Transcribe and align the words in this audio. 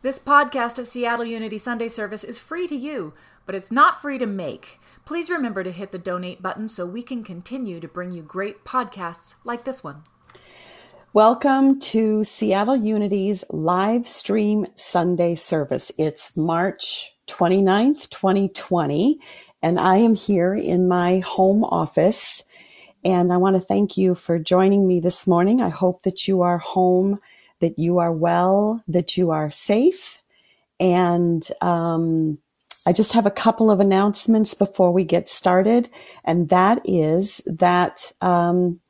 This 0.00 0.20
podcast 0.20 0.78
of 0.78 0.86
Seattle 0.86 1.24
Unity 1.24 1.58
Sunday 1.58 1.88
Service 1.88 2.22
is 2.22 2.38
free 2.38 2.68
to 2.68 2.76
you, 2.76 3.14
but 3.46 3.56
it's 3.56 3.72
not 3.72 4.00
free 4.00 4.16
to 4.18 4.26
make. 4.26 4.78
Please 5.04 5.28
remember 5.28 5.64
to 5.64 5.72
hit 5.72 5.90
the 5.90 5.98
donate 5.98 6.40
button 6.40 6.68
so 6.68 6.86
we 6.86 7.02
can 7.02 7.24
continue 7.24 7.80
to 7.80 7.88
bring 7.88 8.12
you 8.12 8.22
great 8.22 8.64
podcasts 8.64 9.34
like 9.42 9.64
this 9.64 9.82
one. 9.82 10.04
Welcome 11.12 11.80
to 11.80 12.22
Seattle 12.22 12.76
Unity's 12.76 13.42
live 13.50 14.06
stream 14.06 14.68
Sunday 14.76 15.34
service. 15.34 15.90
It's 15.98 16.36
March 16.36 17.16
29th, 17.26 18.08
2020, 18.10 19.18
and 19.62 19.80
I 19.80 19.96
am 19.96 20.14
here 20.14 20.54
in 20.54 20.86
my 20.86 21.24
home 21.26 21.64
office. 21.64 22.44
And 23.04 23.32
I 23.32 23.36
want 23.36 23.56
to 23.56 23.60
thank 23.60 23.96
you 23.96 24.14
for 24.14 24.38
joining 24.38 24.86
me 24.86 25.00
this 25.00 25.26
morning. 25.26 25.60
I 25.60 25.70
hope 25.70 26.04
that 26.04 26.28
you 26.28 26.42
are 26.42 26.58
home, 26.58 27.18
that 27.60 27.78
you 27.78 27.98
are 27.98 28.12
well, 28.12 28.82
that 28.88 29.16
you 29.16 29.30
are 29.30 29.50
safe. 29.50 30.22
And 30.80 31.46
um, 31.60 32.38
I 32.86 32.92
just 32.92 33.12
have 33.12 33.26
a 33.26 33.30
couple 33.30 33.70
of 33.70 33.80
announcements 33.80 34.54
before 34.54 34.92
we 34.92 35.04
get 35.04 35.28
started. 35.28 35.90
And 36.24 36.48
that 36.48 36.80
is 36.84 37.42
that 37.46 38.12
um, 38.20 38.80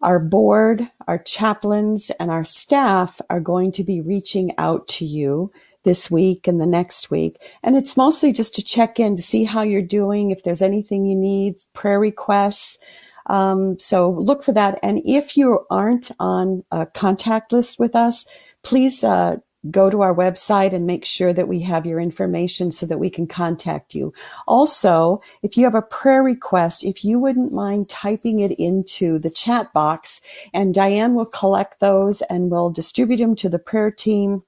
our 0.00 0.18
board, 0.18 0.80
our 1.08 1.18
chaplains, 1.18 2.10
and 2.20 2.30
our 2.30 2.44
staff 2.44 3.20
are 3.30 3.40
going 3.40 3.72
to 3.72 3.84
be 3.84 4.00
reaching 4.00 4.52
out 4.58 4.86
to 4.88 5.04
you 5.04 5.50
this 5.82 6.10
week 6.10 6.48
and 6.48 6.60
the 6.60 6.66
next 6.66 7.10
week. 7.10 7.36
And 7.62 7.76
it's 7.76 7.96
mostly 7.96 8.32
just 8.32 8.54
to 8.54 8.64
check 8.64 8.98
in 8.98 9.16
to 9.16 9.22
see 9.22 9.44
how 9.44 9.62
you're 9.62 9.82
doing, 9.82 10.30
if 10.30 10.42
there's 10.42 10.62
anything 10.62 11.04
you 11.06 11.16
need, 11.16 11.56
prayer 11.74 12.00
requests. 12.00 12.78
Um, 13.26 13.78
so 13.78 14.10
look 14.10 14.42
for 14.42 14.52
that. 14.52 14.78
And 14.82 15.00
if 15.04 15.36
you 15.36 15.66
aren't 15.70 16.10
on 16.18 16.64
a 16.70 16.86
contact 16.86 17.52
list 17.52 17.78
with 17.78 17.94
us, 17.96 18.26
please 18.62 19.02
uh, 19.02 19.36
go 19.70 19.88
to 19.88 20.02
our 20.02 20.14
website 20.14 20.72
and 20.72 20.86
make 20.86 21.04
sure 21.04 21.32
that 21.32 21.48
we 21.48 21.60
have 21.60 21.86
your 21.86 21.98
information 21.98 22.70
so 22.70 22.84
that 22.86 22.98
we 22.98 23.08
can 23.08 23.26
contact 23.26 23.94
you. 23.94 24.12
Also, 24.46 25.22
if 25.42 25.56
you 25.56 25.64
have 25.64 25.74
a 25.74 25.82
prayer 25.82 26.22
request, 26.22 26.84
if 26.84 27.04
you 27.04 27.18
wouldn't 27.18 27.52
mind 27.52 27.88
typing 27.88 28.40
it 28.40 28.52
into 28.52 29.18
the 29.18 29.30
chat 29.30 29.72
box 29.72 30.20
and 30.52 30.74
Diane 30.74 31.14
will 31.14 31.26
collect 31.26 31.80
those 31.80 32.20
and 32.22 32.50
will 32.50 32.70
distribute 32.70 33.16
them 33.16 33.34
to 33.36 33.48
the 33.48 33.58
prayer 33.58 33.90
team 33.90 34.42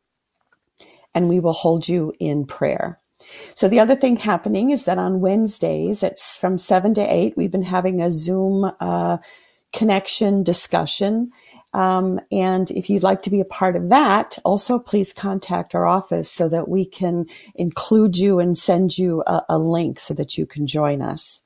and 1.14 1.28
we 1.30 1.40
will 1.40 1.54
hold 1.54 1.88
you 1.88 2.12
in 2.20 2.44
prayer. 2.44 3.00
So 3.54 3.68
the 3.68 3.80
other 3.80 3.96
thing 3.96 4.16
happening 4.16 4.70
is 4.70 4.84
that 4.84 4.98
on 4.98 5.20
Wednesdays, 5.20 6.02
it's 6.02 6.38
from 6.38 6.58
seven 6.58 6.94
to 6.94 7.02
eight, 7.02 7.36
we've 7.36 7.50
been 7.50 7.62
having 7.62 8.00
a 8.00 8.12
Zoom 8.12 8.70
uh, 8.80 9.18
connection 9.72 10.42
discussion 10.42 11.32
um, 11.76 12.20
and 12.32 12.70
if 12.70 12.88
you'd 12.88 13.02
like 13.02 13.20
to 13.22 13.30
be 13.30 13.42
a 13.42 13.44
part 13.44 13.76
of 13.76 13.90
that, 13.90 14.38
also 14.46 14.78
please 14.78 15.12
contact 15.12 15.74
our 15.74 15.86
office 15.86 16.30
so 16.30 16.48
that 16.48 16.68
we 16.68 16.86
can 16.86 17.26
include 17.54 18.16
you 18.16 18.40
and 18.40 18.56
send 18.56 18.96
you 18.96 19.22
a, 19.26 19.42
a 19.50 19.58
link 19.58 20.00
so 20.00 20.14
that 20.14 20.38
you 20.38 20.46
can 20.46 20.66
join 20.66 21.02
us. 21.02 21.42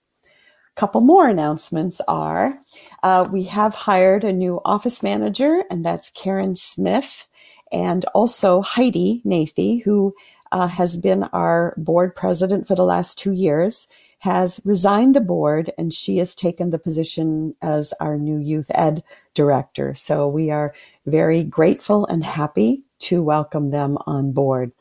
A 0.76 0.80
couple 0.80 1.00
more 1.00 1.28
announcements 1.28 2.00
are 2.06 2.56
uh, 3.02 3.28
we 3.30 3.42
have 3.44 3.74
hired 3.74 4.22
a 4.22 4.32
new 4.32 4.60
office 4.64 5.02
manager, 5.02 5.64
and 5.68 5.84
that's 5.84 6.10
Karen 6.10 6.54
Smith, 6.54 7.26
and 7.72 8.04
also 8.14 8.62
Heidi 8.62 9.22
Nathy, 9.24 9.82
who 9.82 10.14
uh, 10.52 10.66
has 10.66 10.96
been 10.96 11.24
our 11.32 11.74
board 11.76 12.14
president 12.14 12.66
for 12.66 12.74
the 12.74 12.84
last 12.84 13.18
two 13.18 13.32
years 13.32 13.86
has 14.20 14.60
resigned 14.64 15.14
the 15.14 15.20
board 15.20 15.72
and 15.78 15.94
she 15.94 16.18
has 16.18 16.34
taken 16.34 16.70
the 16.70 16.78
position 16.78 17.54
as 17.62 17.92
our 18.00 18.18
new 18.18 18.38
youth 18.38 18.70
ed 18.74 19.02
director. 19.34 19.94
So 19.94 20.28
we 20.28 20.50
are 20.50 20.74
very 21.06 21.42
grateful 21.42 22.06
and 22.06 22.22
happy 22.22 22.82
to 23.00 23.22
welcome 23.22 23.70
them 23.70 23.96
on 24.06 24.32
board. 24.32 24.72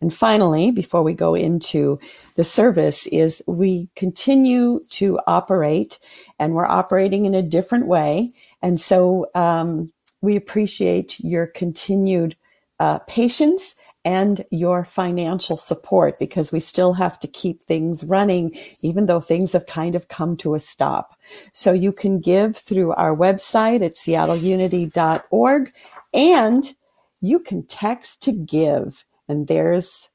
And 0.00 0.14
finally, 0.14 0.70
before 0.70 1.02
we 1.02 1.12
go 1.12 1.34
into 1.34 1.98
the 2.36 2.44
service, 2.44 3.06
is 3.08 3.42
we 3.46 3.88
continue 3.96 4.80
to 4.90 5.18
operate 5.26 5.98
and 6.38 6.54
we're 6.54 6.66
operating 6.66 7.26
in 7.26 7.34
a 7.34 7.42
different 7.42 7.86
way. 7.86 8.32
And 8.62 8.80
so 8.80 9.26
um, 9.34 9.92
we 10.20 10.36
appreciate 10.36 11.18
your 11.18 11.48
continued 11.48 12.36
uh, 12.78 12.98
patience 13.00 13.74
and 14.04 14.44
your 14.50 14.84
financial 14.84 15.56
support 15.56 16.18
because 16.18 16.52
we 16.52 16.60
still 16.60 16.94
have 16.94 17.18
to 17.20 17.28
keep 17.28 17.62
things 17.62 18.02
running, 18.02 18.56
even 18.82 19.06
though 19.06 19.20
things 19.20 19.52
have 19.52 19.66
kind 19.66 19.94
of 19.94 20.08
come 20.08 20.36
to 20.38 20.54
a 20.54 20.60
stop. 20.60 21.18
So 21.52 21.72
you 21.72 21.92
can 21.92 22.18
give 22.18 22.56
through 22.56 22.92
our 22.92 23.14
website 23.14 23.84
at 23.84 23.96
seattleunity.org 23.96 25.72
and 26.14 26.74
you 27.20 27.40
can 27.40 27.66
text 27.66 28.22
to 28.22 28.32
give. 28.32 29.04
And 29.28 29.46
there's, 29.46 30.08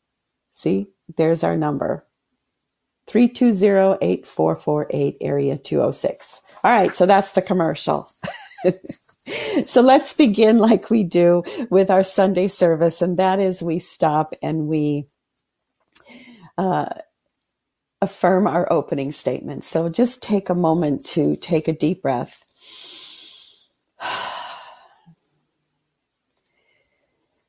see, 0.54 0.88
there's 1.16 1.44
our 1.44 1.56
number 1.56 2.06
320 3.08 3.98
8448 4.02 5.18
area 5.22 5.58
206. 5.58 6.42
All 6.64 6.72
right. 6.72 6.96
So 6.96 7.06
that's 7.06 7.34
the 7.34 7.42
commercial. 7.42 8.10
so 9.66 9.82
let's 9.82 10.14
begin 10.14 10.58
like 10.58 10.90
we 10.90 11.04
do 11.04 11.44
with 11.70 11.90
our 11.90 12.04
Sunday 12.04 12.48
service, 12.48 13.02
and 13.02 13.18
that 13.18 13.40
is 13.40 13.62
we 13.62 13.80
stop 13.80 14.34
and 14.42 14.68
we 14.68 15.08
uh, 16.58 16.88
affirm 18.02 18.48
our 18.48 18.72
opening 18.72 19.12
statement. 19.12 19.64
So 19.64 19.90
just 19.90 20.22
take 20.22 20.50
a 20.50 20.56
moment 20.56 21.06
to 21.08 21.36
take 21.36 21.68
a 21.68 21.74
deep 21.74 22.02
breath. 22.02 22.44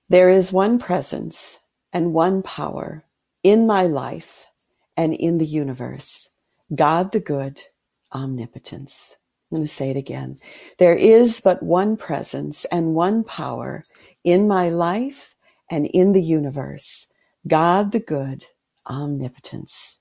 There 0.08 0.30
is 0.30 0.52
one 0.52 0.78
presence 0.78 1.58
and 1.92 2.14
one 2.14 2.40
power 2.42 3.04
in 3.42 3.66
my 3.66 3.82
life 3.82 4.46
and 4.96 5.12
in 5.12 5.38
the 5.38 5.46
universe 5.46 6.28
God 6.74 7.12
the 7.12 7.20
good, 7.20 7.62
omnipotence. 8.12 9.16
I'm 9.50 9.58
going 9.58 9.66
to 9.66 9.72
say 9.72 9.90
it 9.90 9.96
again. 9.96 10.36
There 10.78 10.96
is 10.96 11.40
but 11.40 11.62
one 11.62 11.96
presence 11.96 12.66
and 12.66 12.94
one 12.94 13.24
power 13.24 13.84
in 14.24 14.48
my 14.48 14.68
life 14.68 15.34
and 15.70 15.86
in 15.86 16.12
the 16.12 16.22
universe. 16.22 17.06
God 17.48 17.92
the 17.92 18.00
good, 18.00 18.46
omnipotence. 18.88 19.98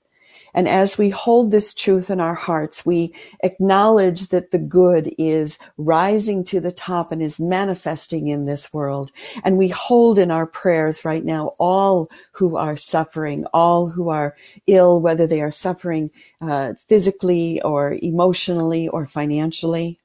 And 0.56 0.68
as 0.68 0.96
we 0.96 1.10
hold 1.10 1.50
this 1.50 1.74
truth 1.74 2.10
in 2.10 2.20
our 2.20 2.34
hearts, 2.34 2.86
we 2.86 3.14
acknowledge 3.44 4.28
that 4.28 4.50
the 4.50 4.58
good 4.58 5.14
is 5.18 5.58
rising 5.76 6.42
to 6.44 6.60
the 6.60 6.72
top 6.72 7.12
and 7.12 7.22
is 7.22 7.38
manifesting 7.38 8.28
in 8.28 8.46
this 8.46 8.72
world. 8.72 9.12
And 9.44 9.58
we 9.58 9.68
hold 9.68 10.18
in 10.18 10.30
our 10.30 10.46
prayers 10.46 11.04
right 11.04 11.24
now 11.24 11.48
all 11.58 12.10
who 12.32 12.56
are 12.56 12.76
suffering, 12.76 13.44
all 13.52 13.90
who 13.90 14.08
are 14.08 14.34
ill, 14.66 15.00
whether 15.00 15.26
they 15.26 15.42
are 15.42 15.50
suffering 15.50 16.10
uh, 16.40 16.72
physically 16.88 17.60
or 17.60 17.98
emotionally 18.00 18.88
or 18.88 19.04
financially. 19.04 20.00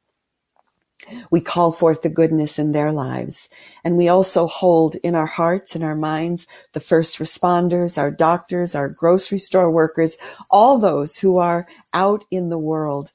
We 1.30 1.42
call 1.42 1.72
forth 1.72 2.02
the 2.02 2.10
goodness 2.10 2.60
in 2.60 2.72
their 2.72 2.92
lives. 2.92 3.50
And 3.84 3.98
we 3.98 4.08
also 4.08 4.48
hold 4.48 4.96
in 4.96 5.16
our 5.16 5.26
hearts 5.26 5.76
and 5.76 5.84
our 5.84 5.96
minds 5.96 6.48
the 6.74 6.80
first 6.80 7.20
responders, 7.20 7.98
our 7.98 8.12
doctors, 8.12 8.76
our 8.76 8.90
grocery 8.90 9.40
store 9.40 9.72
workers, 9.72 10.18
all 10.50 10.78
those 10.78 11.18
who 11.18 11.38
are 11.38 11.68
out 11.94 12.24
in 12.32 12.50
the 12.50 12.60
world 12.60 13.12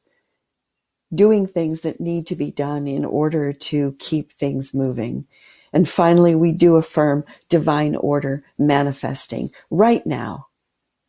doing 1.14 1.46
things 1.46 1.80
that 1.82 2.00
need 2.00 2.26
to 2.26 2.36
be 2.36 2.50
done 2.50 2.86
in 2.86 3.04
order 3.04 3.52
to 3.52 3.94
keep 3.98 4.32
things 4.32 4.74
moving. 4.74 5.26
And 5.72 5.88
finally, 5.88 6.34
we 6.34 6.52
do 6.52 6.76
affirm 6.76 7.24
divine 7.48 7.96
order 7.96 8.44
manifesting 8.58 9.50
right 9.70 10.06
now 10.06 10.48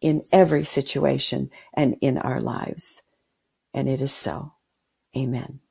in 0.01 0.23
every 0.31 0.63
situation 0.63 1.49
and 1.73 1.95
in 2.01 2.17
our 2.17 2.41
lives. 2.41 3.01
And 3.73 3.87
it 3.89 4.01
is 4.01 4.11
so. 4.11 4.53
Amen. 5.15 5.61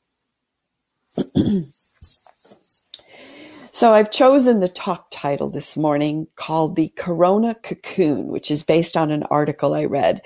So 3.73 3.95
I've 3.95 4.11
chosen 4.11 4.61
the 4.61 4.69
talk 4.69 5.09
title 5.11 5.51
this 5.51 5.77
morning 5.77 6.27
called 6.37 6.77
The 6.77 6.89
Corona 6.97 7.55
Cocoon, 7.55 8.29
which 8.29 8.51
is 8.51 8.63
based 8.63 8.97
on 8.97 9.11
an 9.11 9.23
article 9.25 9.75
I 9.75 9.85
read. 9.85 10.23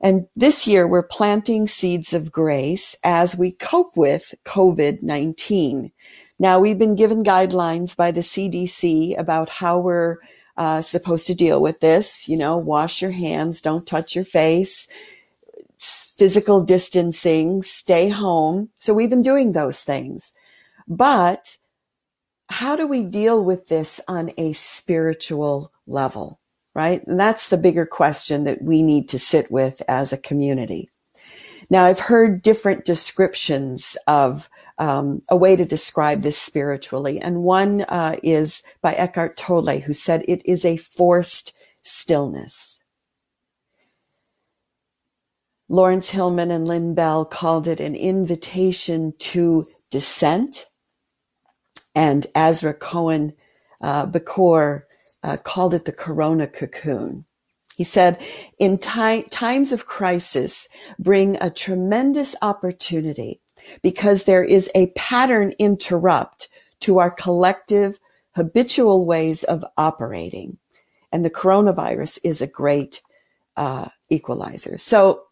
And 0.00 0.26
this 0.34 0.66
year 0.66 0.86
we're 0.86 1.02
planting 1.02 1.66
seeds 1.66 2.14
of 2.14 2.32
grace 2.32 2.96
as 3.04 3.36
we 3.36 3.52
cope 3.52 3.96
with 3.96 4.34
COVID 4.44 5.02
19. 5.02 5.92
Now 6.38 6.58
we've 6.58 6.78
been 6.78 6.96
given 6.96 7.22
guidelines 7.22 7.94
by 7.94 8.10
the 8.10 8.22
CDC 8.22 9.18
about 9.18 9.50
how 9.50 9.78
we're 9.78 10.16
uh, 10.56 10.80
supposed 10.80 11.26
to 11.26 11.34
deal 11.34 11.60
with 11.60 11.80
this. 11.80 12.28
You 12.28 12.38
know, 12.38 12.56
wash 12.56 13.02
your 13.02 13.10
hands, 13.10 13.60
don't 13.60 13.86
touch 13.86 14.14
your 14.14 14.24
face, 14.24 14.88
physical 16.20 16.62
distancing, 16.62 17.62
stay 17.62 18.10
home. 18.10 18.68
So 18.76 18.92
we've 18.92 19.08
been 19.08 19.22
doing 19.22 19.52
those 19.52 19.80
things. 19.80 20.32
But 20.86 21.56
how 22.50 22.76
do 22.76 22.86
we 22.86 23.04
deal 23.04 23.42
with 23.42 23.68
this 23.68 24.02
on 24.06 24.30
a 24.36 24.52
spiritual 24.52 25.72
level? 25.86 26.38
Right. 26.74 27.02
And 27.06 27.18
that's 27.18 27.48
the 27.48 27.56
bigger 27.56 27.86
question 27.86 28.44
that 28.44 28.60
we 28.60 28.82
need 28.82 29.08
to 29.08 29.18
sit 29.18 29.50
with 29.50 29.80
as 29.88 30.12
a 30.12 30.18
community. 30.18 30.90
Now, 31.70 31.86
I've 31.86 32.00
heard 32.00 32.42
different 32.42 32.84
descriptions 32.84 33.96
of 34.06 34.50
um, 34.76 35.22
a 35.30 35.36
way 35.36 35.56
to 35.56 35.64
describe 35.64 36.20
this 36.20 36.36
spiritually. 36.36 37.18
And 37.18 37.44
one 37.44 37.80
uh, 37.88 38.16
is 38.22 38.62
by 38.82 38.92
Eckhart 38.92 39.38
Tolle, 39.38 39.80
who 39.80 39.94
said 39.94 40.22
it 40.28 40.42
is 40.44 40.66
a 40.66 40.76
forced 40.76 41.54
stillness. 41.80 42.79
Laurence 45.70 46.10
Hillman 46.10 46.50
and 46.50 46.66
Lynn 46.66 46.94
Bell 46.94 47.24
called 47.24 47.68
it 47.68 47.78
an 47.78 47.94
invitation 47.94 49.14
to 49.20 49.64
descent. 49.88 50.66
And 51.94 52.26
Ezra 52.34 52.74
Cohen 52.74 53.34
uh, 53.80 54.06
Bakor 54.06 54.82
uh, 55.22 55.36
called 55.44 55.72
it 55.72 55.84
the 55.84 55.92
corona 55.92 56.48
cocoon. 56.48 57.24
He 57.76 57.84
said, 57.84 58.20
in 58.58 58.78
ti- 58.78 59.22
times 59.30 59.72
of 59.72 59.86
crisis, 59.86 60.68
bring 60.98 61.36
a 61.40 61.50
tremendous 61.50 62.34
opportunity 62.42 63.40
because 63.80 64.24
there 64.24 64.44
is 64.44 64.68
a 64.74 64.88
pattern 64.96 65.54
interrupt 65.60 66.48
to 66.80 66.98
our 66.98 67.12
collective 67.12 68.00
habitual 68.34 69.06
ways 69.06 69.44
of 69.44 69.64
operating. 69.76 70.58
And 71.12 71.24
the 71.24 71.30
coronavirus 71.30 72.18
is 72.24 72.42
a 72.42 72.48
great 72.48 73.02
uh, 73.56 73.88
equalizer. 74.08 74.78
So 74.78 75.24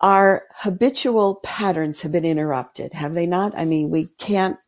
our 0.00 0.44
habitual 0.54 1.36
patterns 1.42 2.02
have 2.02 2.12
been 2.12 2.24
interrupted, 2.24 2.92
have 2.92 3.14
they 3.14 3.26
not? 3.26 3.54
I 3.56 3.64
mean, 3.64 3.90
we 3.90 4.06
can't 4.18 4.58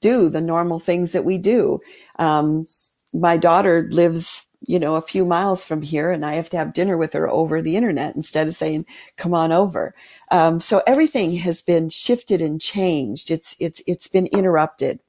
do 0.00 0.28
the 0.28 0.40
normal 0.40 0.78
things 0.78 1.12
that 1.12 1.24
we 1.24 1.38
do. 1.38 1.80
Um, 2.18 2.66
my 3.14 3.36
daughter 3.36 3.88
lives, 3.90 4.46
you 4.60 4.78
know, 4.78 4.96
a 4.96 5.00
few 5.00 5.24
miles 5.24 5.64
from 5.64 5.80
here 5.80 6.10
and 6.10 6.26
I 6.26 6.34
have 6.34 6.50
to 6.50 6.58
have 6.58 6.74
dinner 6.74 6.98
with 6.98 7.12
her 7.14 7.28
over 7.30 7.62
the 7.62 7.76
internet 7.76 8.14
instead 8.14 8.46
of 8.48 8.54
saying, 8.54 8.86
come 9.16 9.32
on 9.32 9.52
over. 9.52 9.94
Um, 10.30 10.60
so 10.60 10.82
everything 10.86 11.36
has 11.36 11.62
been 11.62 11.88
shifted 11.88 12.42
and 12.42 12.60
changed. 12.60 13.30
It's, 13.30 13.56
it's, 13.58 13.82
it's 13.86 14.08
been 14.08 14.26
interrupted. 14.26 15.00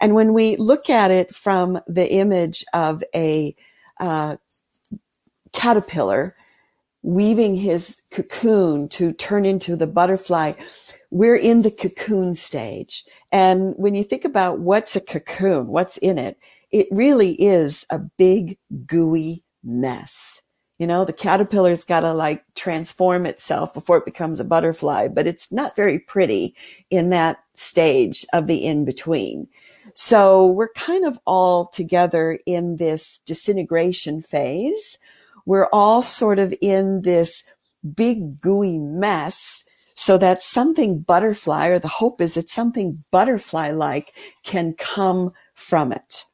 And 0.00 0.14
when 0.14 0.32
we 0.32 0.56
look 0.56 0.88
at 0.88 1.10
it 1.10 1.34
from 1.34 1.80
the 1.86 2.10
image 2.10 2.64
of 2.72 3.02
a, 3.14 3.54
uh, 4.00 4.36
caterpillar 5.52 6.34
weaving 7.02 7.54
his 7.54 8.02
cocoon 8.12 8.88
to 8.88 9.12
turn 9.12 9.44
into 9.44 9.76
the 9.76 9.86
butterfly, 9.86 10.52
we're 11.10 11.36
in 11.36 11.62
the 11.62 11.70
cocoon 11.70 12.34
stage. 12.34 13.04
And 13.32 13.74
when 13.76 13.94
you 13.94 14.04
think 14.04 14.24
about 14.24 14.60
what's 14.60 14.96
a 14.96 15.00
cocoon, 15.00 15.68
what's 15.68 15.96
in 15.98 16.18
it, 16.18 16.38
it 16.70 16.86
really 16.90 17.32
is 17.32 17.86
a 17.90 17.98
big 17.98 18.58
gooey 18.86 19.42
mess. 19.62 20.42
You 20.78 20.86
know, 20.86 21.04
the 21.04 21.12
caterpillar's 21.12 21.84
got 21.84 22.00
to 22.00 22.12
like 22.12 22.44
transform 22.54 23.26
itself 23.26 23.74
before 23.74 23.96
it 23.96 24.04
becomes 24.04 24.38
a 24.38 24.44
butterfly, 24.44 25.08
but 25.08 25.26
it's 25.26 25.50
not 25.50 25.74
very 25.74 25.98
pretty 25.98 26.54
in 26.90 27.10
that 27.10 27.38
stage 27.54 28.24
of 28.32 28.46
the 28.46 28.64
in 28.64 28.84
between. 28.84 29.48
So 29.94 30.46
we're 30.46 30.72
kind 30.74 31.04
of 31.04 31.18
all 31.26 31.66
together 31.66 32.38
in 32.46 32.76
this 32.76 33.20
disintegration 33.26 34.22
phase. 34.22 34.96
We're 35.48 35.70
all 35.72 36.02
sort 36.02 36.38
of 36.38 36.54
in 36.60 37.00
this 37.00 37.42
big 37.96 38.38
gooey 38.38 38.76
mess 38.76 39.64
so 39.94 40.18
that 40.18 40.42
something 40.42 41.00
butterfly 41.00 41.68
or 41.68 41.78
the 41.78 41.88
hope 41.88 42.20
is 42.20 42.34
that 42.34 42.50
something 42.50 42.98
butterfly 43.10 43.70
like 43.70 44.12
can 44.44 44.74
come 44.74 45.32
from 45.54 45.90
it. 45.90 46.26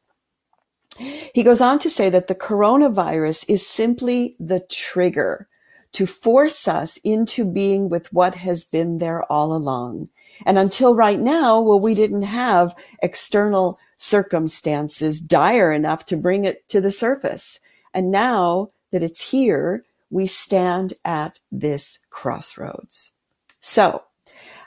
He 1.32 1.44
goes 1.44 1.60
on 1.60 1.78
to 1.78 1.88
say 1.88 2.10
that 2.10 2.26
the 2.26 2.34
coronavirus 2.34 3.44
is 3.46 3.64
simply 3.64 4.34
the 4.40 4.58
trigger 4.68 5.46
to 5.92 6.06
force 6.06 6.66
us 6.66 6.96
into 7.04 7.44
being 7.44 7.88
with 7.88 8.12
what 8.12 8.34
has 8.34 8.64
been 8.64 8.98
there 8.98 9.22
all 9.30 9.54
along. 9.54 10.08
And 10.44 10.58
until 10.58 10.96
right 10.96 11.20
now, 11.20 11.60
well, 11.60 11.78
we 11.78 11.94
didn't 11.94 12.22
have 12.22 12.74
external 13.00 13.78
circumstances 13.96 15.20
dire 15.20 15.70
enough 15.70 16.04
to 16.06 16.16
bring 16.16 16.44
it 16.44 16.66
to 16.70 16.80
the 16.80 16.90
surface. 16.90 17.60
And 17.94 18.10
now 18.10 18.72
that 18.94 19.02
it's 19.02 19.32
here, 19.32 19.84
we 20.08 20.24
stand 20.24 20.94
at 21.04 21.40
this 21.50 21.98
crossroads. 22.10 23.10
So 23.58 24.04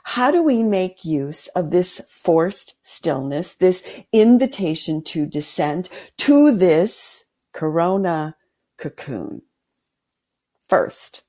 how 0.03 0.31
do 0.31 0.44
we 0.44 0.63
make 0.63 1.06
use 1.06 1.47
of 1.47 1.69
this 1.69 2.01
forced 2.09 2.75
stillness, 2.83 3.53
this 3.53 3.88
invitation 4.12 5.01
to 5.03 5.25
descend 5.25 5.89
to 6.18 6.53
this 6.53 7.24
corona 7.53 8.35
cocoon? 8.75 9.44
First, 10.68 11.21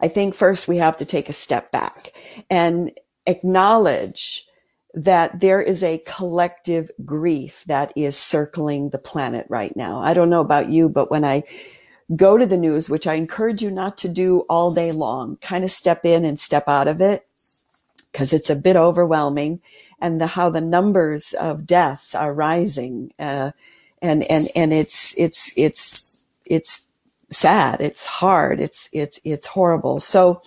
I 0.00 0.08
think 0.08 0.34
first 0.34 0.66
we 0.66 0.78
have 0.78 0.96
to 0.96 1.04
take 1.04 1.28
a 1.28 1.34
step 1.34 1.70
back 1.70 2.14
and 2.48 2.90
acknowledge 3.26 4.46
that 4.94 5.40
there 5.40 5.60
is 5.60 5.82
a 5.82 6.02
collective 6.06 6.90
grief 7.04 7.64
that 7.66 7.92
is 7.96 8.16
circling 8.16 8.88
the 8.88 8.98
planet 8.98 9.44
right 9.50 9.76
now. 9.76 10.00
I 10.00 10.14
don't 10.14 10.30
know 10.30 10.40
about 10.40 10.70
you, 10.70 10.88
but 10.88 11.10
when 11.10 11.22
I 11.22 11.42
go 12.16 12.36
to 12.36 12.46
the 12.46 12.58
news, 12.58 12.90
which 12.90 13.06
I 13.06 13.14
encourage 13.14 13.62
you 13.62 13.70
not 13.70 13.96
to 13.98 14.08
do 14.08 14.40
all 14.48 14.72
day 14.72 14.92
long, 14.92 15.36
kind 15.36 15.64
of 15.64 15.70
step 15.70 16.04
in 16.04 16.24
and 16.24 16.38
step 16.40 16.64
out 16.66 16.88
of 16.88 17.00
it 17.00 17.26
because 18.12 18.32
it's 18.32 18.50
a 18.50 18.56
bit 18.56 18.76
overwhelming 18.76 19.60
and 20.00 20.20
the, 20.20 20.26
how 20.26 20.50
the 20.50 20.60
numbers 20.60 21.34
of 21.34 21.66
deaths 21.66 22.14
are 22.14 22.34
rising. 22.34 23.12
Uh, 23.18 23.52
and, 24.02 24.24
and, 24.30 24.48
and 24.56 24.72
it's, 24.72 25.14
it's, 25.16 25.52
it's, 25.56 26.24
it's 26.44 26.88
sad. 27.30 27.80
It's 27.80 28.06
hard. 28.06 28.60
It's, 28.60 28.88
it's, 28.92 29.20
it's 29.24 29.46
horrible. 29.46 30.00
So, 30.00 30.42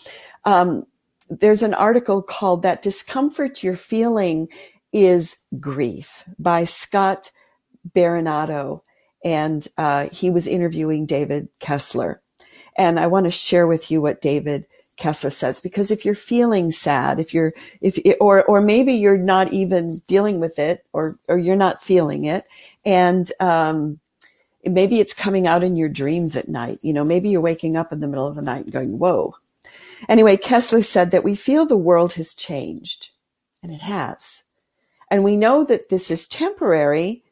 um, 0.45 0.85
there's 1.29 1.63
an 1.63 1.73
article 1.73 2.21
called 2.21 2.63
that 2.63 2.81
discomfort 2.81 3.63
you're 3.63 3.75
feeling 3.75 4.49
is 4.91 5.37
grief 5.59 6.23
by 6.37 6.65
Scott 6.65 7.31
Berinato. 7.95 8.81
And, 9.23 9.67
uh, 9.77 10.09
he 10.11 10.29
was 10.29 10.47
interviewing 10.47 11.05
David 11.05 11.49
Kessler. 11.59 12.21
And 12.75 12.99
I 12.99 13.07
want 13.07 13.25
to 13.25 13.31
share 13.31 13.67
with 13.67 13.91
you 13.91 14.01
what 14.01 14.21
David 14.21 14.65
Kessler 14.97 15.29
says, 15.29 15.59
because 15.59 15.91
if 15.91 16.05
you're 16.05 16.15
feeling 16.15 16.71
sad, 16.71 17.19
if 17.19 17.33
you're, 17.33 17.53
if, 17.81 17.99
or, 18.19 18.43
or 18.43 18.61
maybe 18.61 18.93
you're 18.93 19.17
not 19.17 19.51
even 19.53 20.01
dealing 20.07 20.39
with 20.39 20.59
it 20.59 20.85
or, 20.93 21.17
or 21.27 21.37
you're 21.37 21.55
not 21.55 21.81
feeling 21.81 22.25
it 22.25 22.45
and, 22.85 23.31
um, 23.39 23.99
maybe 24.65 24.99
it's 24.99 25.13
coming 25.13 25.47
out 25.47 25.63
in 25.63 25.75
your 25.75 25.89
dreams 25.89 26.35
at 26.35 26.47
night. 26.47 26.79
You 26.81 26.93
know, 26.93 27.03
maybe 27.03 27.29
you're 27.29 27.41
waking 27.41 27.75
up 27.75 27.91
in 27.91 27.99
the 27.99 28.07
middle 28.07 28.27
of 28.27 28.35
the 28.35 28.41
night 28.41 28.63
and 28.63 28.71
going, 28.71 28.97
whoa. 28.97 29.35
Anyway, 30.07 30.37
Kessler 30.37 30.81
said 30.81 31.11
that 31.11 31.23
we 31.23 31.35
feel 31.35 31.65
the 31.65 31.77
world 31.77 32.13
has 32.13 32.33
changed 32.33 33.11
and 33.61 33.71
it 33.71 33.81
has. 33.81 34.43
And 35.09 35.23
we 35.23 35.37
know 35.37 35.63
that 35.65 35.89
this 35.89 36.09
is 36.09 36.27
temporary, 36.27 37.23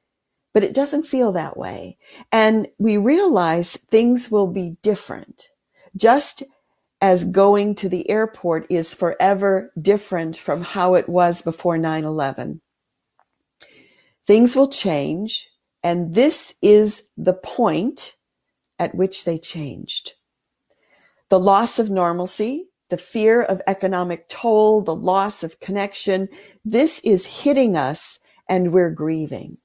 but 0.54 0.64
it 0.64 0.74
doesn't 0.74 1.06
feel 1.06 1.32
that 1.32 1.58
way. 1.58 1.98
And 2.32 2.68
we 2.78 2.98
realize 2.98 3.78
things 3.78 4.30
will 4.30 4.48
be 4.48 4.78
different. 4.82 5.50
Just 5.96 6.44
as 7.02 7.24
going 7.24 7.74
to 7.76 7.90
the 7.90 8.10
airport 8.10 8.66
is 8.70 8.94
forever 8.94 9.72
different 9.82 10.38
from 10.38 10.62
how 10.62 10.94
it 10.94 11.10
was 11.10 11.42
before 11.42 11.78
9 11.78 12.04
11. 12.04 12.62
Things 14.26 14.56
will 14.56 14.68
change, 14.70 15.50
and 15.84 16.14
this 16.14 16.54
is 16.62 17.04
the 17.18 17.34
point 17.34 18.16
at 18.78 18.94
which 18.94 19.26
they 19.26 19.38
changed. 19.38 20.14
The 21.30 21.40
loss 21.40 21.80
of 21.80 21.90
normalcy, 21.90 22.68
the 22.90 22.98
fear 22.98 23.42
of 23.42 23.62
economic 23.66 24.28
toll, 24.28 24.82
the 24.82 24.96
loss 24.96 25.44
of 25.44 25.60
connection, 25.60 26.30
this 26.64 27.00
is 27.00 27.26
hitting 27.26 27.76
us 27.76 28.20
and 28.48 28.72
we're 28.74 28.90
grieving 28.90 29.58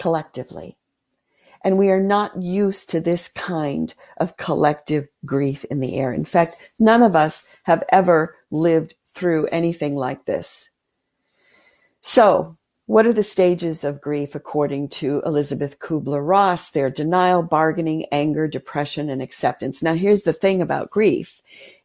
collectively. 0.00 0.76
And 1.62 1.76
we 1.78 1.90
are 1.90 2.00
not 2.00 2.42
used 2.42 2.90
to 2.90 3.00
this 3.00 3.28
kind 3.28 3.94
of 4.16 4.36
collective 4.36 5.06
grief 5.24 5.64
in 5.64 5.80
the 5.80 5.96
air. 5.98 6.12
In 6.12 6.24
fact, 6.24 6.62
none 6.80 7.02
of 7.02 7.14
us 7.14 7.44
have 7.64 7.84
ever 7.92 8.34
lived 8.50 8.94
through 9.12 9.46
anything 9.46 9.94
like 9.94 10.24
this. 10.24 10.70
So, 12.00 12.56
what 12.86 13.06
are 13.06 13.12
the 13.12 13.22
stages 13.22 13.84
of 13.84 14.00
grief 14.00 14.34
according 14.34 14.88
to 14.88 15.22
Elisabeth 15.24 15.78
Kübler-Ross? 15.78 16.70
They're 16.70 16.90
denial, 16.90 17.42
bargaining, 17.42 18.06
anger, 18.10 18.48
depression, 18.48 19.10
and 19.10 19.22
acceptance. 19.22 19.80
Now, 19.82 19.94
here's 19.94 20.22
the 20.22 20.32
thing 20.32 20.60
about 20.60 20.90
grief 20.90 21.40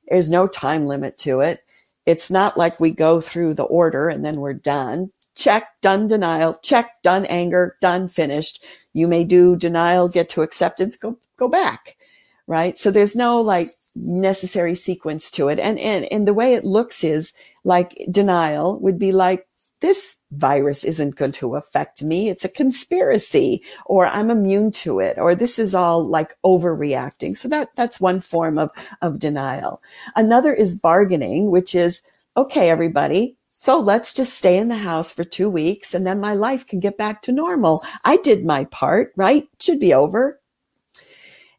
there's 0.07 0.29
no 0.29 0.47
time 0.47 0.87
limit 0.87 1.17
to 1.19 1.41
it. 1.41 1.59
It's 2.05 2.31
not 2.31 2.57
like 2.57 2.79
we 2.79 2.91
go 2.91 3.21
through 3.21 3.55
the 3.55 3.63
order 3.63 4.07
and 4.09 4.23
then 4.23 4.39
we're 4.39 4.53
done. 4.53 5.09
Check, 5.35 5.79
done 5.81 6.07
denial, 6.07 6.59
check, 6.63 7.01
done 7.03 7.25
anger, 7.25 7.77
done 7.81 8.07
finished. 8.07 8.63
You 8.93 9.07
may 9.07 9.23
do 9.23 9.55
denial, 9.55 10.07
get 10.07 10.29
to 10.29 10.41
acceptance, 10.41 10.95
go, 10.95 11.17
go 11.37 11.47
back. 11.47 11.97
Right. 12.47 12.77
So 12.77 12.91
there's 12.91 13.15
no 13.15 13.41
like 13.41 13.69
necessary 13.95 14.75
sequence 14.75 15.31
to 15.31 15.49
it. 15.49 15.59
And, 15.59 15.79
and, 15.79 16.05
and 16.11 16.27
the 16.27 16.33
way 16.33 16.53
it 16.53 16.63
looks 16.63 17.03
is 17.03 17.33
like 17.63 17.97
denial 18.09 18.79
would 18.79 18.99
be 18.99 19.11
like, 19.11 19.47
this 19.81 20.17
virus 20.31 20.83
isn't 20.83 21.15
going 21.15 21.33
to 21.33 21.55
affect 21.55 22.01
me. 22.01 22.29
It's 22.29 22.45
a 22.45 22.49
conspiracy 22.49 23.61
or 23.85 24.07
I'm 24.07 24.31
immune 24.31 24.71
to 24.71 24.99
it 24.99 25.17
or 25.17 25.35
this 25.35 25.59
is 25.59 25.75
all 25.75 26.03
like 26.03 26.37
overreacting. 26.43 27.35
So 27.35 27.47
that, 27.49 27.69
that's 27.75 27.99
one 27.99 28.19
form 28.19 28.57
of, 28.57 28.71
of 29.01 29.19
denial. 29.19 29.81
Another 30.15 30.53
is 30.53 30.79
bargaining, 30.79 31.51
which 31.51 31.75
is, 31.75 32.01
okay, 32.37 32.69
everybody, 32.69 33.35
So 33.65 33.79
let's 33.79 34.13
just 34.13 34.35
stay 34.35 34.57
in 34.57 34.67
the 34.67 34.75
house 34.75 35.11
for 35.11 35.23
two 35.23 35.49
weeks 35.49 35.95
and 35.95 36.05
then 36.05 36.19
my 36.19 36.35
life 36.35 36.67
can 36.67 36.79
get 36.79 36.99
back 36.99 37.23
to 37.23 37.31
normal. 37.31 37.81
I 38.05 38.17
did 38.17 38.45
my 38.45 38.65
part, 38.65 39.11
right? 39.15 39.49
Should 39.59 39.79
be 39.79 39.91
over. 39.91 40.39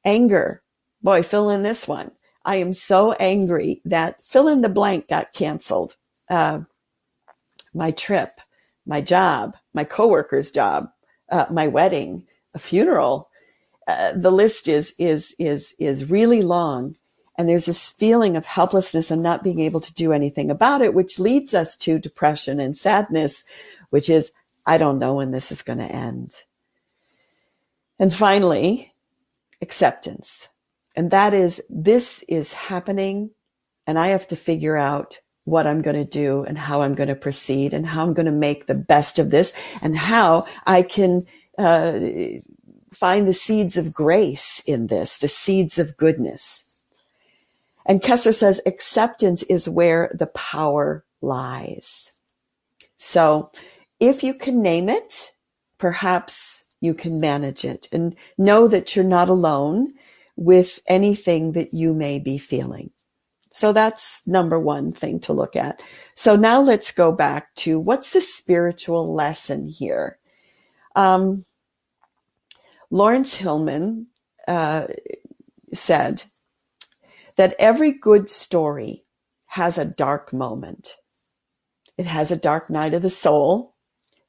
Anger. 0.04 0.62
Boy, 1.02 1.24
fill 1.24 1.50
in 1.50 1.64
this 1.64 1.88
one. 1.88 2.12
I 2.44 2.56
am 2.56 2.72
so 2.72 3.14
angry 3.14 3.82
that 3.84 4.24
fill 4.24 4.46
in 4.46 4.60
the 4.60 4.68
blank 4.68 5.08
got 5.08 5.32
canceled. 5.32 5.96
Uh, 6.30 6.60
my 7.74 7.90
trip, 7.90 8.30
my 8.86 9.00
job, 9.00 9.56
my 9.74 9.82
coworker's 9.82 10.52
job, 10.52 10.88
uh, 11.32 11.46
my 11.50 11.66
wedding, 11.66 12.24
a 12.54 12.60
funeral. 12.60 13.30
Uh, 13.88 14.12
the 14.12 14.30
list 14.30 14.68
is 14.68 14.94
is 15.00 15.34
is 15.40 15.74
is 15.80 16.08
really 16.08 16.42
long, 16.42 16.94
and 17.38 17.48
there's 17.48 17.66
this 17.66 17.90
feeling 17.90 18.36
of 18.36 18.46
helplessness 18.46 19.10
and 19.10 19.22
not 19.22 19.42
being 19.42 19.60
able 19.60 19.80
to 19.80 19.94
do 19.94 20.12
anything 20.12 20.50
about 20.50 20.80
it, 20.80 20.94
which 20.94 21.18
leads 21.18 21.54
us 21.54 21.76
to 21.76 21.98
depression 21.98 22.60
and 22.60 22.76
sadness, 22.76 23.44
which 23.90 24.08
is 24.08 24.32
I 24.66 24.78
don't 24.78 24.98
know 24.98 25.14
when 25.14 25.30
this 25.30 25.52
is 25.52 25.62
going 25.62 25.78
to 25.78 25.84
end. 25.84 26.32
And 27.98 28.12
finally, 28.12 28.92
acceptance. 29.62 30.48
And 30.96 31.10
that 31.10 31.34
is, 31.34 31.62
this 31.70 32.24
is 32.28 32.52
happening 32.52 33.30
and 33.86 33.98
I 33.98 34.08
have 34.08 34.26
to 34.28 34.36
figure 34.36 34.76
out 34.76 35.20
what 35.44 35.66
I'm 35.66 35.80
going 35.80 35.96
to 35.96 36.10
do 36.10 36.42
and 36.42 36.58
how 36.58 36.82
I'm 36.82 36.94
going 36.94 37.08
to 37.08 37.14
proceed 37.14 37.72
and 37.72 37.86
how 37.86 38.02
I'm 38.02 38.14
going 38.14 38.26
to 38.26 38.32
make 38.32 38.66
the 38.66 38.74
best 38.74 39.20
of 39.20 39.30
this 39.30 39.52
and 39.80 39.96
how 39.96 40.44
I 40.66 40.82
can 40.82 41.24
uh, 41.56 42.00
find 42.92 43.28
the 43.28 43.32
seeds 43.32 43.76
of 43.76 43.94
grace 43.94 44.62
in 44.66 44.88
this, 44.88 45.18
the 45.18 45.28
seeds 45.28 45.78
of 45.78 45.96
goodness. 45.96 46.64
And 47.86 48.02
Kessler 48.02 48.32
says 48.32 48.60
acceptance 48.66 49.42
is 49.44 49.68
where 49.68 50.10
the 50.12 50.26
power 50.26 51.04
lies. 51.22 52.12
So 52.96 53.50
if 54.00 54.22
you 54.22 54.34
can 54.34 54.60
name 54.60 54.88
it, 54.88 55.32
perhaps 55.78 56.64
you 56.80 56.94
can 56.94 57.20
manage 57.20 57.64
it 57.64 57.88
and 57.92 58.14
know 58.36 58.68
that 58.68 58.94
you're 58.94 59.04
not 59.04 59.28
alone 59.28 59.94
with 60.36 60.80
anything 60.86 61.52
that 61.52 61.72
you 61.72 61.94
may 61.94 62.18
be 62.18 62.38
feeling. 62.38 62.90
So 63.52 63.72
that's 63.72 64.26
number 64.26 64.58
one 64.60 64.92
thing 64.92 65.18
to 65.20 65.32
look 65.32 65.56
at. 65.56 65.80
So 66.14 66.36
now 66.36 66.60
let's 66.60 66.92
go 66.92 67.10
back 67.10 67.54
to 67.56 67.78
what's 67.78 68.12
the 68.12 68.20
spiritual 68.20 69.14
lesson 69.14 69.66
here? 69.66 70.18
Um, 70.94 71.46
Laurence 72.90 73.34
Hillman 73.34 74.08
uh, 74.46 74.88
said 75.72 76.24
that 77.36 77.54
every 77.58 77.92
good 77.92 78.28
story 78.28 79.04
has 79.46 79.78
a 79.78 79.84
dark 79.84 80.32
moment. 80.32 80.96
It 81.96 82.06
has 82.06 82.30
a 82.30 82.36
dark 82.36 82.68
night 82.70 82.94
of 82.94 83.02
the 83.02 83.10
soul. 83.10 83.74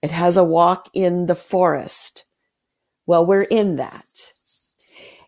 It 0.02 0.12
has 0.12 0.38
a 0.38 0.44
walk 0.44 0.90
in 0.94 1.26
the 1.26 1.36
forest. 1.36 2.26
Well, 3.06 3.26
we're 3.26 3.44
in 3.44 3.78
that. 3.78 4.32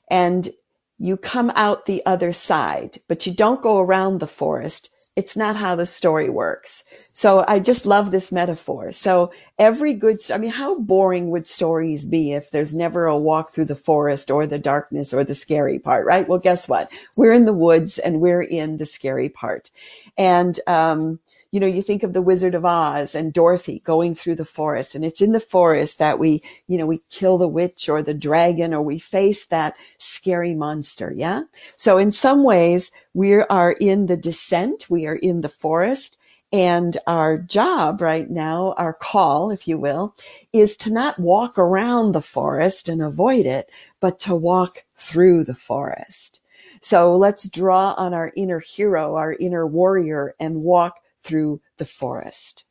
And 0.09 0.49
you 0.97 1.17
come 1.17 1.51
out 1.55 1.85
the 1.85 2.05
other 2.05 2.33
side, 2.33 2.97
but 3.07 3.25
you 3.25 3.33
don't 3.33 3.61
go 3.61 3.79
around 3.79 4.19
the 4.19 4.27
forest. 4.27 4.89
It's 5.15 5.35
not 5.35 5.57
how 5.57 5.75
the 5.75 5.85
story 5.85 6.29
works. 6.29 6.83
So 7.11 7.43
I 7.47 7.59
just 7.59 7.85
love 7.85 8.11
this 8.11 8.31
metaphor. 8.31 8.91
So 8.91 9.31
every 9.57 9.93
good, 9.93 10.19
I 10.31 10.37
mean, 10.37 10.51
how 10.51 10.79
boring 10.79 11.29
would 11.31 11.45
stories 11.45 12.05
be 12.05 12.33
if 12.33 12.51
there's 12.51 12.73
never 12.73 13.05
a 13.05 13.17
walk 13.17 13.51
through 13.51 13.65
the 13.65 13.75
forest 13.75 14.31
or 14.31 14.47
the 14.47 14.59
darkness 14.59 15.13
or 15.13 15.23
the 15.23 15.35
scary 15.35 15.79
part, 15.79 16.05
right? 16.05 16.27
Well, 16.27 16.39
guess 16.39 16.69
what? 16.69 16.89
We're 17.17 17.33
in 17.33 17.45
the 17.45 17.53
woods 17.53 17.99
and 17.99 18.21
we're 18.21 18.43
in 18.43 18.77
the 18.77 18.85
scary 18.85 19.29
part. 19.29 19.71
And, 20.17 20.57
um, 20.67 21.19
you 21.51 21.59
know, 21.59 21.67
you 21.67 21.81
think 21.81 22.03
of 22.03 22.13
the 22.13 22.21
Wizard 22.21 22.53
of 22.53 22.65
Oz 22.65 23.15
and 23.15 23.33
Dorothy 23.33 23.81
going 23.83 24.13
through 24.13 24.35
the 24.35 24.45
forest 24.45 24.93
and 24.93 25.03
it's 25.03 25.21
in 25.21 25.31
the 25.31 25.39
forest 25.39 25.97
that 25.97 26.19
we, 26.19 26.43
you 26.67 26.77
know, 26.77 26.85
we 26.85 26.99
kill 27.09 27.37
the 27.37 27.47
witch 27.47 27.89
or 27.89 28.03
the 28.03 28.13
dragon 28.13 28.73
or 28.73 28.81
we 28.81 28.99
face 28.99 29.45
that 29.47 29.75
scary 29.97 30.53
monster. 30.53 31.11
Yeah. 31.15 31.43
So 31.75 31.97
in 31.97 32.11
some 32.11 32.43
ways 32.43 32.91
we 33.13 33.33
are 33.33 33.71
in 33.71 34.05
the 34.05 34.17
descent. 34.17 34.89
We 34.89 35.07
are 35.07 35.15
in 35.15 35.41
the 35.41 35.49
forest 35.49 36.17
and 36.51 36.97
our 37.05 37.37
job 37.37 38.01
right 38.01 38.29
now, 38.29 38.73
our 38.77 38.93
call, 38.93 39.51
if 39.51 39.67
you 39.67 39.77
will, 39.77 40.15
is 40.51 40.75
to 40.77 40.91
not 40.91 41.19
walk 41.19 41.59
around 41.59 42.11
the 42.11 42.21
forest 42.21 42.89
and 42.89 43.01
avoid 43.01 43.45
it, 43.45 43.69
but 43.99 44.19
to 44.19 44.35
walk 44.35 44.83
through 44.95 45.43
the 45.43 45.55
forest. 45.55 46.41
So 46.81 47.15
let's 47.15 47.47
draw 47.47 47.93
on 47.97 48.13
our 48.13 48.31
inner 48.35 48.59
hero, 48.59 49.15
our 49.15 49.33
inner 49.33 49.67
warrior 49.67 50.33
and 50.39 50.63
walk 50.63 50.95
through 51.21 51.61
the 51.77 51.85
forest. 51.85 52.63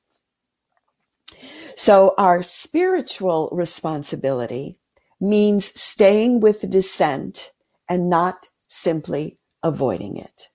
So 1.77 2.15
our 2.19 2.43
spiritual 2.43 3.49
responsibility 3.53 4.79
means 5.21 5.79
staying 5.81 6.41
with 6.41 6.61
the 6.61 6.67
descent 6.67 7.53
and 7.89 8.11
not 8.11 8.47
simply 8.69 9.39
avoiding 9.63 10.17
it. 10.17 10.49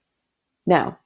Now, 0.65 0.99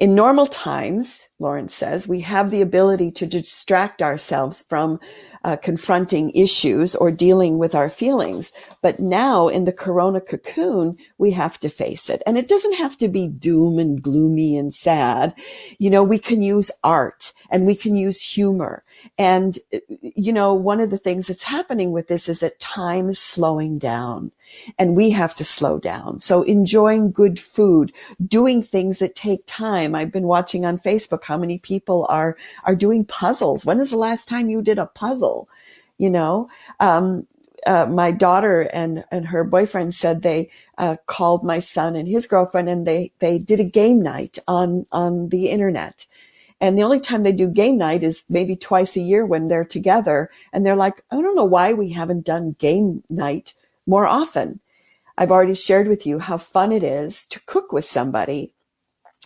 in 0.00 0.14
normal 0.14 0.46
times, 0.46 1.28
Laurence 1.38 1.74
says, 1.74 2.08
we 2.08 2.20
have 2.20 2.50
the 2.50 2.62
ability 2.62 3.10
to 3.12 3.26
distract 3.26 4.00
ourselves 4.00 4.64
from 4.66 4.98
uh, 5.44 5.56
confronting 5.56 6.30
issues 6.30 6.94
or 6.94 7.10
dealing 7.10 7.58
with 7.58 7.74
our 7.74 7.90
feelings. 7.90 8.50
But 8.80 8.98
now 8.98 9.48
in 9.48 9.64
the 9.64 9.72
corona 9.72 10.22
cocoon, 10.22 10.96
we 11.18 11.32
have 11.32 11.58
to 11.58 11.68
face 11.68 12.08
it. 12.08 12.22
And 12.26 12.38
it 12.38 12.48
doesn't 12.48 12.76
have 12.76 12.96
to 12.96 13.08
be 13.08 13.28
doom 13.28 13.78
and 13.78 14.02
gloomy 14.02 14.56
and 14.56 14.72
sad. 14.72 15.34
You 15.78 15.90
know, 15.90 16.02
we 16.02 16.18
can 16.18 16.40
use 16.40 16.70
art 16.82 17.34
and 17.50 17.66
we 17.66 17.76
can 17.76 17.94
use 17.94 18.22
humor 18.22 18.82
and, 19.18 19.58
you 20.00 20.32
know, 20.32 20.54
one 20.54 20.80
of 20.80 20.90
the 20.90 20.98
things 20.98 21.26
that's 21.26 21.44
happening 21.44 21.92
with 21.92 22.08
this 22.08 22.28
is 22.28 22.40
that 22.40 22.58
time 22.60 23.08
is 23.08 23.18
slowing 23.18 23.78
down 23.78 24.32
and 24.78 24.96
we 24.96 25.10
have 25.10 25.34
to 25.36 25.44
slow 25.44 25.78
down. 25.78 26.18
So 26.18 26.42
enjoying 26.42 27.12
good 27.12 27.38
food, 27.38 27.92
doing 28.26 28.62
things 28.62 28.98
that 28.98 29.14
take 29.14 29.42
time. 29.46 29.94
I've 29.94 30.12
been 30.12 30.26
watching 30.26 30.64
on 30.64 30.78
Facebook 30.78 31.24
how 31.24 31.38
many 31.38 31.58
people 31.58 32.06
are, 32.08 32.36
are 32.66 32.74
doing 32.74 33.04
puzzles. 33.04 33.64
When 33.64 33.80
is 33.80 33.90
the 33.90 33.96
last 33.96 34.28
time 34.28 34.48
you 34.48 34.62
did 34.62 34.78
a 34.78 34.86
puzzle? 34.86 35.48
You 35.98 36.10
know, 36.10 36.48
um, 36.80 37.26
uh, 37.66 37.86
my 37.86 38.10
daughter 38.10 38.62
and 38.72 39.04
and 39.10 39.26
her 39.26 39.44
boyfriend 39.44 39.94
said 39.94 40.22
they 40.22 40.48
uh, 40.78 40.96
called 41.06 41.44
my 41.44 41.58
son 41.58 41.96
and 41.96 42.08
his 42.08 42.26
girlfriend 42.26 42.68
and 42.68 42.86
they 42.86 43.12
they 43.18 43.38
did 43.38 43.60
a 43.60 43.64
game 43.64 44.00
night 44.00 44.38
on 44.48 44.86
on 44.92 45.28
the 45.28 45.50
internet 45.50 46.06
and 46.60 46.76
the 46.76 46.82
only 46.82 47.00
time 47.00 47.22
they 47.22 47.32
do 47.32 47.48
game 47.48 47.78
night 47.78 48.02
is 48.02 48.24
maybe 48.28 48.54
twice 48.54 48.96
a 48.96 49.00
year 49.00 49.24
when 49.24 49.48
they're 49.48 49.64
together. 49.64 50.30
And 50.52 50.64
they're 50.64 50.76
like, 50.76 51.02
I 51.10 51.20
don't 51.20 51.34
know 51.34 51.44
why 51.44 51.72
we 51.72 51.90
haven't 51.90 52.26
done 52.26 52.56
game 52.58 53.02
night 53.08 53.54
more 53.86 54.06
often. 54.06 54.60
I've 55.16 55.30
already 55.30 55.54
shared 55.54 55.88
with 55.88 56.06
you 56.06 56.18
how 56.18 56.36
fun 56.36 56.70
it 56.70 56.82
is 56.82 57.26
to 57.28 57.40
cook 57.46 57.72
with 57.72 57.84
somebody 57.84 58.52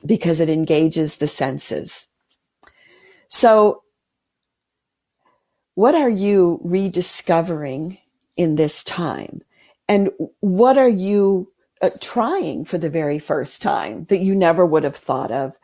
because 0.06 0.38
it 0.38 0.48
engages 0.48 1.16
the 1.16 1.28
senses. 1.28 2.06
So, 3.28 3.82
what 5.74 5.96
are 5.96 6.10
you 6.10 6.60
rediscovering 6.62 7.98
in 8.36 8.54
this 8.54 8.84
time? 8.84 9.42
And 9.88 10.10
what 10.38 10.78
are 10.78 10.88
you 10.88 11.50
uh, 11.82 11.90
trying 12.00 12.64
for 12.64 12.78
the 12.78 12.90
very 12.90 13.18
first 13.18 13.60
time 13.60 14.04
that 14.04 14.20
you 14.20 14.36
never 14.36 14.64
would 14.64 14.84
have 14.84 14.94
thought 14.94 15.32
of? 15.32 15.56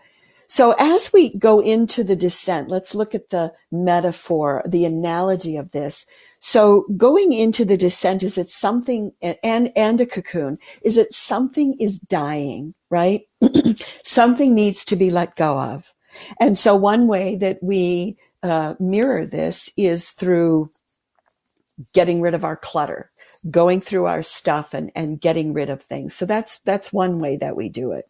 So 0.50 0.74
as 0.80 1.12
we 1.12 1.38
go 1.38 1.60
into 1.60 2.02
the 2.02 2.16
descent, 2.16 2.70
let's 2.70 2.92
look 2.92 3.14
at 3.14 3.30
the 3.30 3.52
metaphor, 3.70 4.64
the 4.66 4.84
analogy 4.84 5.56
of 5.56 5.70
this. 5.70 6.06
So 6.40 6.86
going 6.96 7.32
into 7.32 7.64
the 7.64 7.76
descent, 7.76 8.24
is 8.24 8.36
it 8.36 8.48
something 8.48 9.12
and, 9.22 9.70
and 9.76 10.00
a 10.00 10.06
cocoon? 10.06 10.58
Is 10.82 10.98
it 10.98 11.12
something 11.12 11.76
is 11.78 12.00
dying, 12.00 12.74
right? 12.90 13.28
something 14.04 14.52
needs 14.52 14.84
to 14.86 14.96
be 14.96 15.08
let 15.08 15.36
go 15.36 15.56
of. 15.56 15.92
And 16.40 16.58
so 16.58 16.74
one 16.74 17.06
way 17.06 17.36
that 17.36 17.62
we 17.62 18.16
uh, 18.42 18.74
mirror 18.80 19.26
this 19.26 19.70
is 19.76 20.10
through 20.10 20.68
getting 21.92 22.20
rid 22.20 22.34
of 22.34 22.44
our 22.44 22.56
clutter, 22.56 23.08
going 23.52 23.80
through 23.80 24.06
our 24.06 24.24
stuff 24.24 24.74
and, 24.74 24.90
and 24.96 25.20
getting 25.20 25.52
rid 25.52 25.70
of 25.70 25.80
things. 25.80 26.12
So 26.12 26.26
that's, 26.26 26.58
that's 26.58 26.92
one 26.92 27.20
way 27.20 27.36
that 27.36 27.54
we 27.54 27.68
do 27.68 27.92
it. 27.92 28.08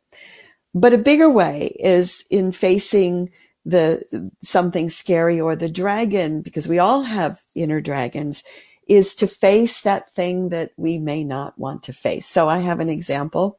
But 0.75 0.93
a 0.93 0.99
bigger 0.99 1.29
way 1.29 1.77
is 1.81 2.25
in 2.31 2.53
facing 2.53 3.31
the 3.65 4.31
something 4.43 4.89
scary 4.89 5.41
or 5.41 5.55
the 5.57 5.69
dragon, 5.69 6.43
because 6.43 6.69
we 6.69 6.79
all 6.79 7.03
have 7.03 7.41
inner 7.55 7.81
dragons, 7.81 8.43
is 8.87 9.15
to 9.17 9.27
face 9.27 9.83
that 9.83 10.09
thing 10.11 10.49
that 10.49 10.73
we 10.77 10.99
may 10.99 11.23
not 11.23 11.59
want 11.59 11.83
to 11.85 11.93
face. 11.93 12.27
So 12.27 12.49
I 12.49 12.59
have 12.59 12.81
an 12.81 12.89
example. 12.89 13.59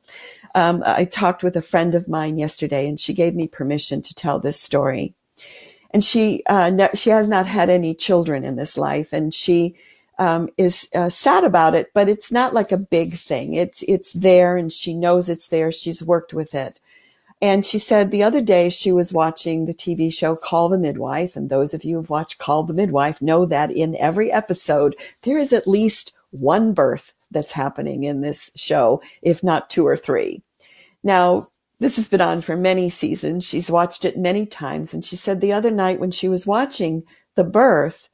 Um, 0.56 0.84
I 0.86 1.06
talked 1.06 1.44
with 1.44 1.56
a 1.56 1.62
friend 1.62 1.96
of 1.96 2.08
mine 2.08 2.38
yesterday, 2.38 2.88
and 2.88 3.00
she 3.00 3.14
gave 3.14 3.36
me 3.36 3.48
permission 3.48 4.02
to 4.02 4.16
tell 4.16 4.40
this 4.40 4.60
story. 4.60 5.14
And 5.92 6.04
she 6.04 6.44
uh, 6.48 6.88
she 6.96 7.10
has 7.10 7.28
not 7.28 7.46
had 7.46 7.70
any 7.70 7.94
children 7.94 8.44
in 8.44 8.56
this 8.56 8.78
life, 8.78 9.14
and 9.14 9.34
she 9.34 9.76
um, 10.18 10.50
is 10.58 10.90
uh, 10.96 11.10
sad 11.10 11.44
about 11.44 11.76
it. 11.76 11.92
But 11.94 12.10
it's 12.10 12.32
not 12.32 12.54
like 12.54 12.72
a 12.72 12.78
big 12.78 13.14
thing. 13.14 13.54
It's 13.54 13.84
it's 13.84 14.14
there, 14.14 14.56
and 14.56 14.72
she 14.72 14.94
knows 14.94 15.28
it's 15.28 15.50
there. 15.50 15.72
She's 15.72 16.02
worked 16.02 16.34
with 16.34 16.56
it 16.56 16.80
And 17.42 17.66
she 17.66 17.80
said 17.80 18.12
the 18.12 18.24
other 18.24 18.42
day 18.42 18.70
she 18.70 18.92
was 18.92 19.12
watching 19.12 19.66
the 19.66 19.74
TV 19.74 20.14
show 20.14 20.36
Call 20.36 20.70
the 20.70 20.78
Midwife. 20.78 21.36
And 21.36 21.50
those 21.50 21.74
of 21.74 21.84
you 21.84 21.98
who've 21.98 22.10
watched 22.10 22.38
Call 22.38 22.64
the 22.64 22.74
Midwife 22.74 23.22
know 23.22 23.46
that 23.48 23.72
in 23.72 23.96
every 23.96 24.32
episode, 24.32 24.96
there 25.24 25.40
is 25.40 25.52
at 25.52 25.68
least 25.68 26.14
one 26.30 26.74
birth 26.74 27.14
that's 27.32 27.54
happening 27.54 28.04
in 28.04 28.22
this 28.22 28.52
show, 28.56 29.02
if 29.22 29.44
not 29.44 29.70
two 29.70 29.88
or 29.88 29.98
three. 29.98 30.44
Now, 31.04 31.48
this 31.80 31.96
has 31.96 32.08
been 32.08 32.22
on 32.22 32.42
for 32.42 32.56
many 32.56 32.90
seasons. 32.90 33.44
She's 33.44 33.72
watched 33.72 34.06
it 34.06 34.20
many 34.20 34.46
times. 34.46 34.94
And 34.94 35.04
she 35.04 35.16
said 35.16 35.42
the 35.42 35.54
other 35.54 35.72
night 35.72 36.00
when 36.00 36.12
she 36.12 36.30
was 36.30 36.46
watching 36.46 37.04
the 37.34 37.44
birth, 37.44 38.08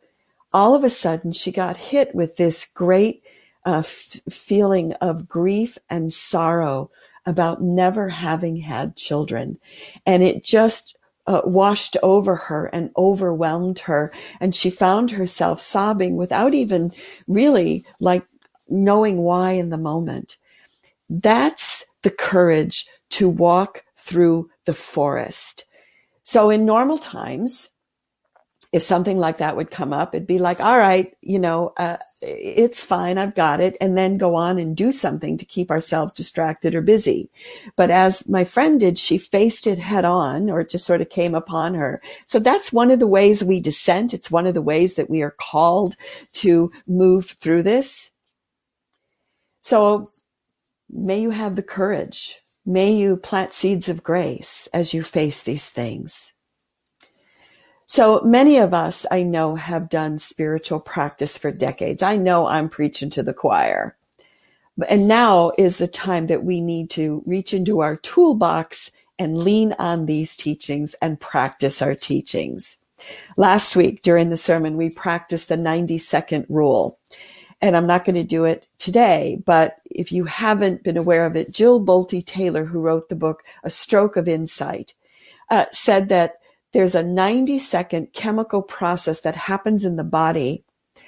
all 0.53 0.73
of 0.73 0.85
a 0.85 0.89
sudden 0.89 1.33
she 1.33 1.51
got 1.51 1.75
hit 1.75 2.15
with 2.15 2.37
this 2.37 2.65
great 2.65 3.23
uh, 3.65 3.79
f- 3.79 4.21
feeling 4.29 4.93
of 4.93 5.27
grief 5.27 5.77
and 5.89 6.13
sorrow 6.13 6.89
about 7.27 7.61
never 7.61 8.09
having 8.09 8.55
had 8.55 8.95
children. 8.95 9.59
And 10.05 10.23
it 10.23 10.43
just 10.43 10.97
uh, 11.27 11.41
washed 11.43 11.97
over 12.01 12.35
her 12.35 12.67
and 12.67 12.89
overwhelmed 12.97 13.79
her. 13.79 14.11
And 14.39 14.55
she 14.55 14.69
found 14.71 15.11
herself 15.11 15.59
sobbing 15.59 16.15
without 16.15 16.53
even 16.53 16.91
really 17.27 17.85
like 17.99 18.23
knowing 18.69 19.17
why 19.17 19.51
in 19.51 19.69
the 19.69 19.77
moment. 19.77 20.37
That's 21.09 21.85
the 22.01 22.11
courage 22.11 22.85
to 23.11 23.29
walk 23.29 23.83
through 23.97 24.49
the 24.65 24.73
forest. 24.73 25.65
So 26.23 26.49
in 26.49 26.65
normal 26.65 26.97
times, 26.97 27.69
if 28.77 28.83
something 28.83 29.17
like 29.17 29.39
that 29.39 29.55
would 29.55 29.71
come 29.71 29.91
up, 29.91 30.13
it'd 30.13 30.27
be 30.27 30.37
like, 30.37 30.61
all 30.61 30.77
right, 30.77 31.17
you 31.21 31.39
know, 31.39 31.73
uh, 31.77 31.97
it's 32.21 32.83
fine. 32.83 33.17
I've 33.17 33.33
got 33.33 33.59
it. 33.59 33.75
And 33.81 33.97
then 33.97 34.17
go 34.17 34.35
on 34.35 34.59
and 34.59 34.77
do 34.77 34.91
something 34.91 35.35
to 35.35 35.45
keep 35.45 35.71
ourselves 35.71 36.13
distracted 36.13 36.75
or 36.75 36.81
busy. 36.81 37.31
But 37.75 37.89
as 37.89 38.29
my 38.29 38.43
friend 38.43 38.79
did, 38.79 38.99
she 38.99 39.17
faced 39.17 39.65
it 39.65 39.79
head 39.79 40.05
on 40.05 40.51
or 40.51 40.59
it 40.61 40.69
just 40.69 40.85
sort 40.85 41.01
of 41.01 41.09
came 41.09 41.33
upon 41.33 41.73
her. 41.73 42.03
So 42.27 42.37
that's 42.37 42.71
one 42.71 42.91
of 42.91 42.99
the 42.99 43.07
ways 43.07 43.43
we 43.43 43.59
dissent. 43.59 44.13
It's 44.13 44.29
one 44.29 44.45
of 44.45 44.53
the 44.53 44.61
ways 44.61 44.93
that 44.93 45.09
we 45.09 45.23
are 45.23 45.31
called 45.31 45.95
to 46.33 46.71
move 46.85 47.25
through 47.25 47.63
this. 47.63 48.11
So 49.63 50.07
may 50.87 51.19
you 51.19 51.31
have 51.31 51.55
the 51.55 51.63
courage. 51.63 52.35
May 52.63 52.93
you 52.93 53.17
plant 53.17 53.53
seeds 53.53 53.89
of 53.89 54.03
grace 54.03 54.69
as 54.71 54.93
you 54.93 55.01
face 55.01 55.41
these 55.41 55.67
things. 55.67 56.31
So 57.89 58.19
many 58.21 58.57
of 58.57 58.73
us 58.73 59.05
I 59.11 59.23
know 59.23 59.55
have 59.55 59.89
done 59.89 60.19
spiritual 60.19 60.81
practice 60.81 61.37
for 61.37 61.51
decades. 61.51 62.03
I 62.03 62.17
know 62.17 62.45
I'm 62.45 62.67
preaching 62.67 63.09
to 63.11 63.23
the 63.23 63.33
choir. 63.33 63.95
And 64.89 65.07
now 65.07 65.53
is 65.57 65.77
the 65.77 65.87
time 65.87 66.27
that 66.27 66.43
we 66.43 66.59
need 66.59 66.89
to 66.91 67.23
reach 67.25 67.53
into 67.53 67.79
our 67.79 67.95
toolbox 67.95 68.91
and 69.17 69.37
lean 69.37 69.73
on 69.79 70.05
these 70.05 70.35
teachings 70.35 70.95
and 71.01 71.19
practice 71.19 71.81
our 71.81 71.95
teachings. 71.95 72.77
Last 73.37 73.75
week 73.75 74.01
during 74.01 74.29
the 74.29 74.37
sermon, 74.37 74.75
we 74.75 74.89
practiced 74.89 75.47
the 75.47 75.57
90 75.57 75.97
second 75.97 76.45
rule. 76.49 76.99
And 77.61 77.75
I'm 77.75 77.87
not 77.87 78.05
going 78.05 78.15
to 78.17 78.23
do 78.23 78.45
it 78.45 78.67
today, 78.77 79.41
but 79.45 79.77
if 79.85 80.11
you 80.11 80.25
haven't 80.25 80.83
been 80.83 80.97
aware 80.97 81.25
of 81.25 81.35
it, 81.35 81.53
Jill 81.53 81.83
Bolte 81.83 82.23
Taylor, 82.23 82.65
who 82.65 82.81
wrote 82.81 83.09
the 83.09 83.15
book, 83.15 83.43
A 83.63 83.69
Stroke 83.69 84.15
of 84.17 84.27
Insight, 84.27 84.93
uh, 85.49 85.65
said 85.71 86.09
that 86.09 86.35
there's 86.73 86.95
a 86.95 87.03
90 87.03 87.59
second 87.59 88.13
chemical 88.13 88.61
process 88.61 89.21
that 89.21 89.35
happens 89.35 89.85
in 89.85 89.95
the 89.95 90.03
body 90.03 90.63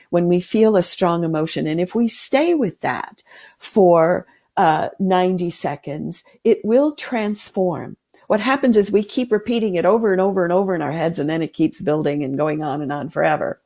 when 0.10 0.28
we 0.28 0.40
feel 0.40 0.76
a 0.76 0.84
strong 0.84 1.24
emotion. 1.24 1.68
And 1.68 1.80
if 1.80 1.94
we 1.94 2.08
stay 2.08 2.54
with 2.54 2.82
that 2.82 3.24
for 3.60 4.26
uh, 4.58 4.90
90 5.00 5.50
seconds, 5.50 6.24
it 6.44 6.60
will 6.64 6.96
transform. 6.96 7.98
What 8.28 8.40
happens 8.40 8.78
is 8.78 8.92
we 8.92 9.04
keep 9.04 9.32
repeating 9.32 9.76
it 9.76 9.86
over 9.86 10.12
and 10.12 10.22
over 10.22 10.44
and 10.44 10.54
over 10.54 10.76
in 10.76 10.82
our 10.82 10.92
heads, 10.92 11.18
and 11.18 11.30
then 11.30 11.42
it 11.42 11.54
keeps 11.54 11.82
building 11.82 12.24
and 12.24 12.38
going 12.38 12.64
on 12.64 12.82
and 12.82 12.92
on 12.92 13.10
forever. 13.10 13.60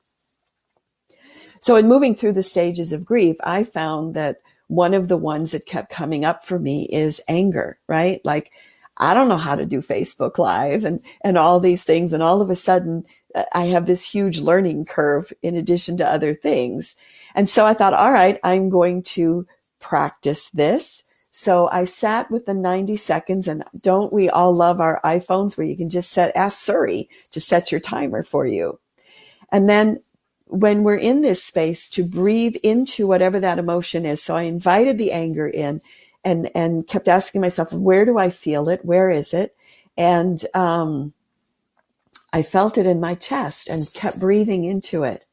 So, 1.59 1.75
in 1.75 1.87
moving 1.87 2.15
through 2.15 2.33
the 2.33 2.43
stages 2.43 2.93
of 2.93 3.03
grief, 3.03 3.35
I 3.43 3.63
found 3.63 4.13
that 4.13 4.37
one 4.67 4.93
of 4.93 5.07
the 5.07 5.17
ones 5.17 5.51
that 5.51 5.65
kept 5.65 5.91
coming 5.91 6.23
up 6.23 6.45
for 6.45 6.59
me 6.59 6.87
is 6.91 7.21
anger, 7.27 7.77
right? 7.87 8.21
Like, 8.23 8.51
I 8.97 9.13
don't 9.13 9.27
know 9.27 9.37
how 9.37 9.55
to 9.55 9.65
do 9.65 9.81
Facebook 9.81 10.37
Live 10.37 10.83
and, 10.83 11.01
and 11.21 11.37
all 11.37 11.59
these 11.59 11.83
things. 11.83 12.13
And 12.13 12.21
all 12.21 12.41
of 12.41 12.49
a 12.49 12.55
sudden, 12.55 13.03
uh, 13.33 13.43
I 13.53 13.65
have 13.65 13.85
this 13.85 14.03
huge 14.03 14.39
learning 14.39 14.85
curve 14.85 15.33
in 15.41 15.55
addition 15.55 15.97
to 15.97 16.07
other 16.07 16.35
things. 16.35 16.95
And 17.35 17.49
so 17.49 17.65
I 17.65 17.73
thought, 17.73 17.93
all 17.93 18.11
right, 18.11 18.39
I'm 18.43 18.69
going 18.69 19.01
to 19.03 19.47
practice 19.79 20.49
this. 20.51 21.03
So 21.31 21.67
I 21.71 21.85
sat 21.85 22.29
with 22.29 22.45
the 22.45 22.53
90 22.53 22.95
seconds 22.95 23.47
and 23.47 23.63
don't 23.81 24.13
we 24.13 24.29
all 24.29 24.53
love 24.53 24.79
our 24.79 25.01
iPhones 25.03 25.57
where 25.57 25.65
you 25.65 25.75
can 25.75 25.89
just 25.89 26.11
set, 26.11 26.35
ask 26.35 26.59
Siri 26.59 27.09
to 27.31 27.41
set 27.41 27.71
your 27.71 27.81
timer 27.81 28.21
for 28.21 28.45
you. 28.45 28.79
And 29.51 29.67
then 29.67 29.99
when 30.45 30.83
we're 30.83 30.95
in 30.95 31.21
this 31.21 31.43
space 31.43 31.89
to 31.89 32.03
breathe 32.03 32.55
into 32.61 33.07
whatever 33.07 33.39
that 33.39 33.57
emotion 33.57 34.05
is. 34.05 34.21
So 34.21 34.35
I 34.35 34.43
invited 34.43 34.99
the 34.99 35.11
anger 35.11 35.47
in 35.47 35.81
and 36.23 36.49
and 36.55 36.87
kept 36.87 37.07
asking 37.07 37.41
myself, 37.41 37.71
where 37.73 38.05
do 38.05 38.17
I 38.17 38.29
feel 38.29 38.69
it? 38.69 38.85
Where 38.85 39.09
is 39.09 39.33
it? 39.33 39.55
And 39.97 40.43
um, 40.53 41.13
I 42.31 42.41
felt 42.41 42.77
it 42.77 42.85
in 42.85 42.99
my 42.99 43.15
chest 43.15 43.69
and 43.69 43.87
kept 43.93 44.19
breathing 44.19 44.65
into 44.65 45.03
it. 45.03 45.25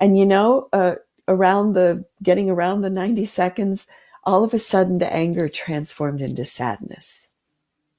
And 0.00 0.18
you 0.18 0.26
know, 0.26 0.68
uh, 0.72 0.96
around 1.26 1.74
the 1.74 2.04
getting 2.22 2.50
around 2.50 2.82
the 2.82 2.90
90 2.90 3.24
seconds, 3.24 3.86
all 4.24 4.44
of 4.44 4.54
a 4.54 4.58
sudden 4.58 4.98
the 4.98 5.12
anger 5.12 5.48
transformed 5.48 6.20
into 6.20 6.44
sadness. 6.44 7.26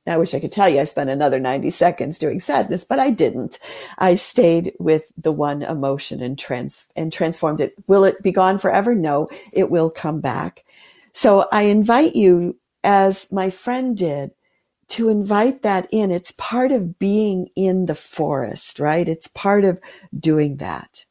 I 0.08 0.18
wish 0.18 0.34
I 0.34 0.39
could 0.39 0.52
tell 0.52 0.68
you 0.68 0.80
I 0.80 0.86
spent 0.86 1.10
another 1.10 1.39
90 1.39 1.70
seconds 1.70 2.18
doing 2.18 2.39
sadness, 2.39 2.84
but 2.84 3.00
I 3.00 3.12
didn't. 3.12 3.60
I 4.00 4.15
stayed 4.15 4.74
with 4.80 5.12
the 5.18 5.32
one 5.32 5.62
emotion 5.62 6.22
and 6.22 6.38
trans 6.38 6.88
and 6.96 7.13
transformed 7.13 7.62
it. 7.62 7.74
Will 7.88 8.04
it 8.04 8.22
be 8.24 8.32
gone 8.32 8.58
forever? 8.58 8.96
No, 8.96 9.30
it 9.54 9.70
will 9.70 9.92
come 9.92 10.20
back. 10.20 10.65
So 11.12 11.48
I 11.52 11.63
invite 11.63 12.15
you, 12.15 12.58
as 12.84 13.32
my 13.32 13.50
friend 13.50 13.98
did, 13.98 14.32
to 14.89 15.10
invite 15.10 15.62
that 15.62 15.88
in. 15.91 16.12
It's 16.12 16.34
part 16.38 16.72
of 16.72 16.98
being 16.98 17.50
in 17.56 17.86
the 17.86 17.95
forest, 17.95 18.80
right? 18.80 19.08
It's 19.08 19.28
part 19.28 19.63
of 19.63 19.80
doing 20.17 20.58
that. 20.58 21.06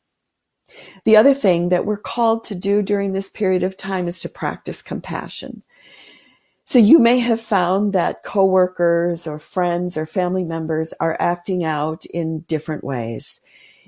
The 1.04 1.16
other 1.16 1.34
thing 1.34 1.70
that 1.70 1.87
we're 1.87 1.96
called 1.96 2.44
to 2.44 2.54
do 2.54 2.82
during 2.82 3.12
this 3.12 3.30
period 3.30 3.62
of 3.62 3.76
time 3.76 4.06
is 4.06 4.20
to 4.20 4.28
practice 4.28 4.82
compassion. 4.82 5.62
So 6.64 6.78
you 6.78 6.98
may 6.98 7.18
have 7.20 7.40
found 7.40 7.94
that 7.94 8.22
coworkers 8.22 9.26
or 9.26 9.38
friends 9.38 9.96
or 9.96 10.04
family 10.04 10.44
members 10.44 10.92
are 11.00 11.16
acting 11.18 11.64
out 11.64 12.04
in 12.04 12.40
different 12.40 12.84
ways, 12.84 13.40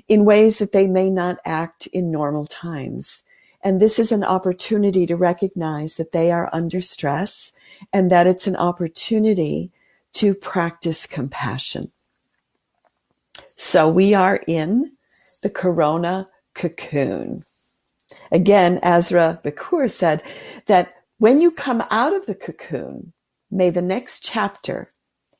in 0.08 0.24
ways 0.24 0.58
that 0.58 0.72
they 0.72 0.86
may 0.86 1.10
not 1.10 1.38
act 1.44 1.86
in 1.88 2.10
normal 2.10 2.46
times. 2.46 3.22
And 3.62 3.80
this 3.80 3.98
is 3.98 4.10
an 4.10 4.24
opportunity 4.24 5.06
to 5.06 5.16
recognize 5.16 5.96
that 5.96 6.12
they 6.12 6.30
are 6.30 6.48
under 6.52 6.80
stress 6.80 7.52
and 7.92 8.10
that 8.10 8.26
it's 8.26 8.46
an 8.46 8.56
opportunity 8.56 9.70
to 10.14 10.34
practice 10.34 11.06
compassion. 11.06 11.90
So 13.56 13.88
we 13.88 14.14
are 14.14 14.40
in 14.46 14.92
the 15.42 15.50
corona 15.50 16.28
cocoon. 16.54 17.44
Again, 18.32 18.80
Asra 18.82 19.40
Bakur 19.44 19.90
said 19.90 20.22
that 20.66 20.94
when 21.18 21.40
you 21.40 21.50
come 21.50 21.82
out 21.90 22.14
of 22.14 22.26
the 22.26 22.34
cocoon, 22.34 23.12
may 23.50 23.70
the 23.70 23.82
next 23.82 24.24
chapter 24.24 24.88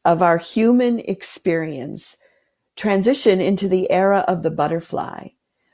of 0.04 0.22
our 0.22 0.38
human 0.38 0.98
experience 1.00 2.16
transition 2.76 3.40
into 3.40 3.68
the 3.68 3.90
era 3.90 4.24
of 4.28 4.42
the 4.42 4.50
butterfly 4.50 5.28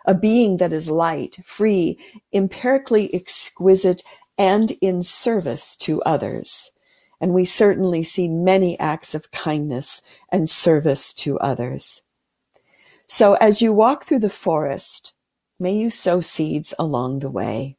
a 0.07 0.15
being 0.15 0.59
that 0.59 0.73
is 0.73 0.89
light, 0.89 1.37
free, 1.45 1.99
empirically 2.33 3.13
exquisite, 3.15 4.03
and 4.39 4.73
in 4.81 5.03
service 5.03 5.77
to 5.77 6.03
others. 6.03 6.71
And 7.21 7.33
we 7.33 7.45
certainly 7.45 8.03
see 8.03 8.29
many 8.29 8.79
acts 8.79 9.15
of 9.15 9.31
kindness 9.31 10.03
and 10.31 10.49
service 10.49 11.13
to 11.15 11.39
others. 11.41 12.03
So 13.07 13.35
as 13.35 13.63
you 13.63 13.73
walk 13.73 14.05
through 14.05 14.19
the 14.21 14.31
forest, 14.31 15.13
may 15.59 15.75
you 15.77 15.91
sow 15.91 16.21
seeds 16.21 16.75
along 16.79 17.21
the 17.21 17.31
way. 17.31 17.77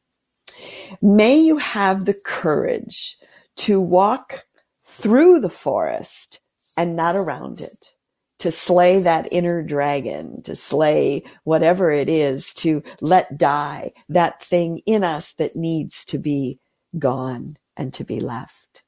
May 1.00 1.38
you 1.38 1.58
have 1.58 2.04
the 2.04 2.14
courage 2.14 3.16
to 3.56 3.80
walk 3.80 4.46
through 4.80 5.40
the 5.40 5.50
forest 5.50 6.40
and 6.76 6.96
not 6.96 7.14
around 7.14 7.60
it 7.60 7.92
to 8.38 8.50
slay 8.50 9.00
that 9.00 9.28
inner 9.32 9.62
dragon, 9.62 10.42
to 10.42 10.54
slay 10.54 11.24
whatever 11.44 11.90
it 11.90 12.08
is, 12.08 12.54
to 12.54 12.82
let 13.00 13.36
die 13.36 13.92
that 14.08 14.42
thing 14.42 14.78
in 14.86 15.02
us 15.04 15.32
that 15.34 15.56
needs 15.56 16.04
to 16.06 16.18
be 16.18 16.58
gone 16.98 17.56
and 17.76 17.92
to 17.94 18.04
be 18.04 18.20
left. 18.20 18.82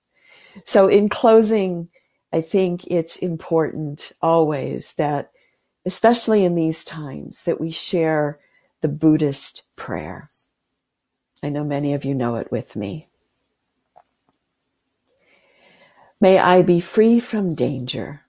So 0.64 0.88
in 0.88 1.08
closing, 1.08 1.88
I 2.32 2.40
think 2.40 2.86
it's 2.86 3.16
important 3.16 4.12
always 4.22 4.94
that, 4.94 5.32
especially 5.84 6.44
in 6.44 6.54
these 6.54 6.84
times, 6.84 7.44
that 7.44 7.60
we 7.60 7.70
share 7.70 8.38
the 8.80 8.88
Buddhist 8.88 9.64
prayer. 9.76 10.28
I 11.42 11.48
know 11.48 11.64
many 11.64 11.94
of 11.94 12.04
you 12.04 12.14
know 12.14 12.36
it 12.36 12.52
with 12.52 12.76
me. 12.76 13.06
May 16.20 16.38
I 16.38 16.62
be 16.62 16.80
free 16.80 17.18
from 17.18 17.54
danger. 17.54 18.22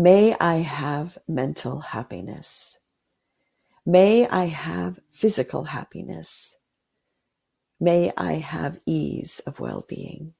May 0.00 0.34
I 0.40 0.60
have 0.60 1.18
mental 1.28 1.80
happiness. 1.80 2.78
May 3.84 4.26
I 4.26 4.46
have 4.46 4.98
physical 5.10 5.64
happiness. 5.64 6.56
May 7.78 8.10
I 8.16 8.36
have 8.36 8.80
ease 8.86 9.40
of 9.40 9.60
well 9.60 9.84
being. 9.86 10.32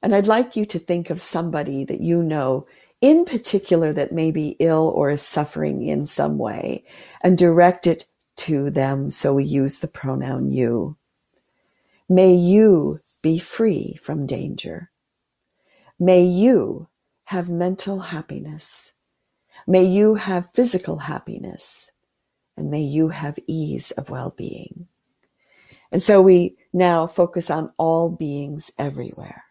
And 0.00 0.14
I'd 0.14 0.28
like 0.28 0.54
you 0.54 0.64
to 0.66 0.78
think 0.78 1.10
of 1.10 1.20
somebody 1.20 1.82
that 1.82 2.00
you 2.00 2.22
know 2.22 2.68
in 3.00 3.24
particular 3.24 3.92
that 3.92 4.12
may 4.12 4.30
be 4.30 4.54
ill 4.60 4.92
or 4.94 5.10
is 5.10 5.22
suffering 5.22 5.82
in 5.82 6.06
some 6.06 6.38
way 6.38 6.84
and 7.24 7.36
direct 7.36 7.88
it 7.88 8.04
to 8.36 8.70
them. 8.70 9.10
So 9.10 9.34
we 9.34 9.42
use 9.42 9.78
the 9.78 9.88
pronoun 9.88 10.52
you. 10.52 10.96
May 12.08 12.34
you 12.34 13.00
be 13.20 13.40
free 13.40 13.98
from 14.00 14.26
danger. 14.26 14.92
May 15.98 16.22
you 16.22 16.86
have 17.24 17.48
mental 17.48 18.00
happiness. 18.00 18.92
May 19.66 19.84
you 19.84 20.16
have 20.16 20.50
physical 20.52 20.98
happiness. 20.98 21.90
And 22.56 22.70
may 22.70 22.82
you 22.82 23.08
have 23.08 23.38
ease 23.46 23.90
of 23.92 24.10
well 24.10 24.34
being. 24.36 24.88
And 25.90 26.02
so 26.02 26.20
we 26.20 26.56
now 26.72 27.06
focus 27.06 27.50
on 27.50 27.72
all 27.78 28.10
beings 28.10 28.70
everywhere. 28.78 29.44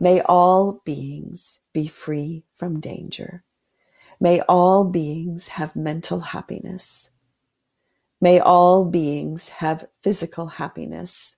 May 0.00 0.20
all 0.20 0.80
beings 0.84 1.60
be 1.72 1.86
free 1.86 2.44
from 2.56 2.80
danger. 2.80 3.44
May 4.20 4.40
all 4.42 4.84
beings 4.84 5.48
have 5.48 5.76
mental 5.76 6.20
happiness. 6.20 7.10
May 8.20 8.38
all 8.38 8.84
beings 8.84 9.48
have 9.48 9.88
physical 10.02 10.46
happiness. 10.46 11.36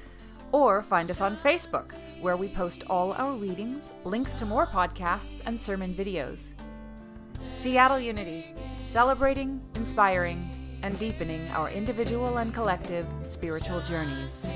Or 0.51 0.83
find 0.83 1.11
us 1.11 1.20
on 1.20 1.37
Facebook, 1.37 1.92
where 2.22 2.38
we 2.38 2.49
post 2.49 2.85
all 2.88 3.12
our 3.12 3.35
readings, 3.35 3.92
links 4.05 4.35
to 4.37 4.46
more 4.46 4.66
podcasts, 4.66 5.42
and 5.44 5.61
sermon 5.61 5.92
videos. 5.92 6.53
Seattle 7.55 8.01
Unity, 8.01 8.55
celebrating, 8.87 9.61
inspiring, 9.75 10.51
and 10.83 10.99
deepening 10.99 11.51
our 11.51 11.70
individual 11.70 12.38
and 12.38 12.55
collective 12.55 13.07
spiritual 13.25 13.81
journeys. 13.81 14.46